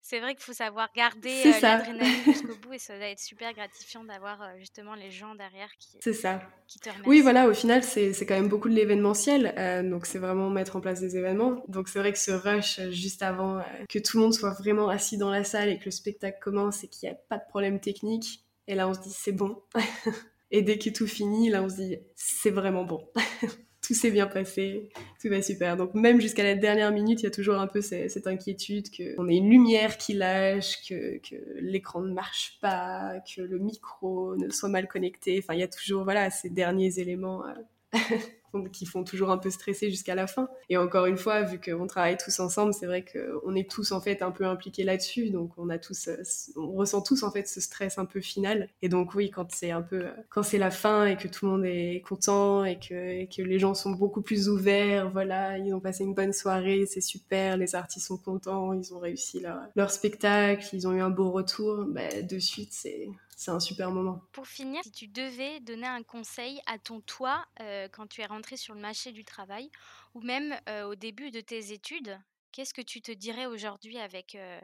[0.01, 3.53] c'est vrai qu'il faut savoir garder euh, l'adrénaline jusqu'au bout et ça doit être super
[3.53, 6.41] gratifiant d'avoir euh, justement les gens derrière qui, c'est ça.
[6.67, 7.09] qui te remercient.
[7.09, 10.75] Oui, voilà, au final c'est quand même beaucoup de l'événementiel, euh, donc c'est vraiment mettre
[10.75, 11.63] en place des événements.
[11.69, 15.17] Donc c'est vrai que ce rush juste avant que tout le monde soit vraiment assis
[15.17, 17.79] dans la salle et que le spectacle commence et qu'il n'y a pas de problème
[17.79, 19.63] technique, et là on se dit c'est bon.
[20.51, 23.07] Et dès que tout finit, là, on se dit, c'est vraiment bon.
[23.81, 24.89] tout s'est bien passé,
[25.21, 25.75] tout va super.
[25.75, 29.27] Donc même jusqu'à la dernière minute, il y a toujours un peu cette, inquiétude qu'on
[29.27, 34.49] ait une lumière qui lâche, que, que l'écran ne marche pas, que le micro ne
[34.49, 35.39] soit mal connecté.
[35.39, 37.43] Enfin, il y a toujours voilà ces derniers éléments.
[37.45, 37.99] Euh,
[38.71, 40.49] qui font toujours un peu stresser jusqu'à la fin.
[40.69, 44.01] Et encore une fois, vu qu'on travaille tous ensemble, c'est vrai qu'on est tous en
[44.01, 46.21] fait un peu impliqués là-dessus, donc on a tous, euh,
[46.55, 48.69] on ressent tous en fait ce stress un peu final.
[48.81, 51.45] Et donc oui, quand c'est un peu, euh, quand c'est la fin et que tout
[51.45, 55.79] le monde est content et que, les gens sont beaucoup plus ouverts, voilà, ils ont
[55.79, 59.91] passé une bonne soirée, c'est super, les artistes sont contents, ils ont réussi leur, leur
[59.91, 63.09] spectacle, ils ont eu un beau retour, bah, de suite c'est
[63.41, 64.21] c'est un super moment.
[64.33, 68.27] Pour finir, si tu devais donner un conseil à ton toi euh, quand tu es
[68.27, 69.71] rentré sur le marché du travail
[70.13, 72.19] ou même euh, au début de tes études,
[72.51, 74.61] qu'est-ce que tu te dirais aujourd'hui avec, euh,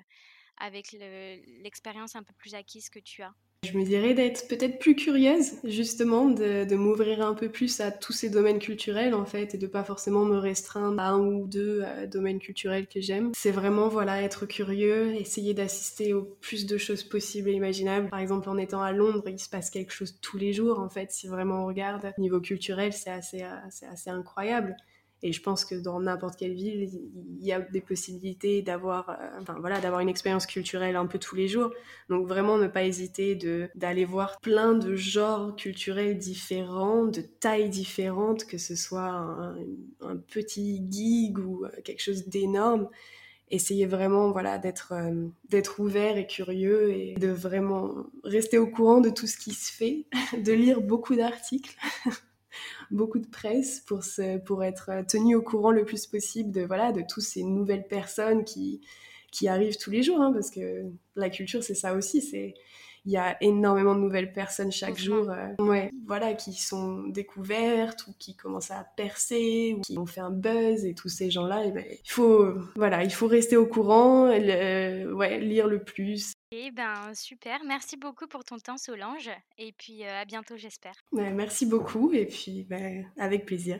[0.57, 3.33] avec l'expérience un peu plus acquise que tu as?
[3.63, 8.13] Je me dirais d'être peut-être plus curieuse, justement, de, m'ouvrir un peu plus à tous
[8.13, 11.81] ces domaines culturels, en fait, et de pas forcément me restreindre à un ou deux
[11.83, 13.31] euh, domaines culturels que j'aime.
[13.35, 18.09] C'est vraiment, voilà, être curieux, essayer d'assister au plus de choses possibles et imaginables.
[18.09, 20.89] Par exemple, en étant à Londres, il se passe quelque chose tous les jours, en
[20.89, 22.13] fait, si vraiment on regarde.
[22.19, 24.75] Niveau culturel, c'est assez, euh, c'est assez incroyable.
[25.23, 26.89] Et je pense que dans n'importe quelle ville,
[27.39, 31.17] il y a des possibilités d'avoir, euh, enfin voilà, d'avoir une expérience culturelle un peu
[31.17, 31.71] tous les jours.
[32.09, 37.69] Donc vraiment ne pas hésiter de d'aller voir plein de genres culturels différents, de tailles
[37.69, 39.09] différentes, que ce soit
[40.01, 42.87] un, petit gig ou euh, quelque chose d'énorme.
[43.49, 49.01] Essayez vraiment voilà d'être euh, d'être ouvert et curieux et de vraiment rester au courant
[49.01, 50.05] de tout ce qui se fait,
[50.43, 51.75] de lire beaucoup d'articles.
[52.91, 56.91] beaucoup de presse pour, se, pour être tenu au courant le plus possible de, voilà,
[56.91, 58.81] de toutes ces nouvelles personnes qui,
[59.31, 60.85] qui arrivent tous les jours, hein, parce que
[61.15, 62.55] la culture, c'est ça aussi, c'est
[63.07, 68.05] il y a énormément de nouvelles personnes chaque jour euh, ouais, voilà, qui sont découvertes
[68.07, 71.63] ou qui commencent à percer ou qui ont fait un buzz et tous ces gens-là,
[71.65, 76.33] eh ben, il, faut, voilà, il faut rester au courant, ouais, lire le plus.
[76.51, 80.93] Eh ben super, merci beaucoup pour ton temps Solange et puis euh, à bientôt j'espère.
[81.11, 83.79] merci beaucoup et puis ben, avec plaisir.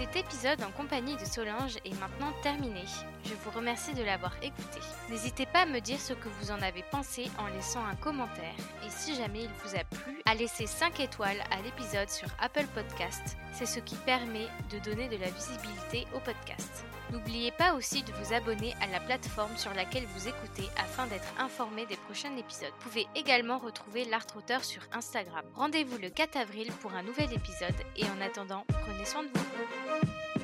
[0.00, 2.80] Cet épisode en compagnie de Solange est maintenant terminé.
[3.22, 4.80] Je vous remercie de l'avoir écouté.
[5.10, 8.54] N'hésitez pas à me dire ce que vous en avez pensé en laissant un commentaire.
[8.82, 12.64] Et si jamais il vous a plu, à laisser 5 étoiles à l'épisode sur Apple
[12.74, 13.36] Podcast.
[13.52, 16.86] C'est ce qui permet de donner de la visibilité au podcast.
[17.12, 21.28] N'oubliez pas aussi de vous abonner à la plateforme sur laquelle vous écoutez afin d'être
[21.38, 22.72] informé des prochains épisodes.
[22.78, 25.44] Vous pouvez également retrouver l'art auteur sur Instagram.
[25.54, 29.89] Rendez-vous le 4 avril pour un nouvel épisode et en attendant, prenez soin de vous.
[29.90, 30.04] thank
[30.36, 30.39] you